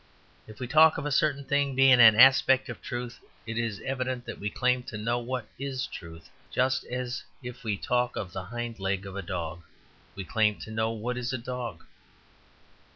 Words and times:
If 0.47 0.59
we 0.59 0.65
talk 0.65 0.97
of 0.97 1.05
a 1.05 1.11
certain 1.11 1.43
thing 1.43 1.75
being 1.75 1.99
an 1.99 2.15
aspect 2.19 2.69
of 2.69 2.81
truth, 2.81 3.19
it 3.45 3.55
is 3.55 3.79
evident 3.85 4.25
that 4.25 4.39
we 4.39 4.49
claim 4.49 4.81
to 4.85 4.97
know 4.97 5.19
what 5.19 5.45
is 5.59 5.85
truth; 5.85 6.27
just 6.49 6.83
as, 6.85 7.23
if 7.43 7.63
we 7.63 7.77
talk 7.77 8.15
of 8.15 8.33
the 8.33 8.45
hind 8.45 8.79
leg 8.79 9.05
of 9.05 9.15
a 9.15 9.21
dog, 9.21 9.61
we 10.15 10.23
claim 10.23 10.55
to 10.61 10.71
know 10.71 10.89
what 10.89 11.17
is 11.17 11.33
a 11.33 11.37
dog. 11.37 11.83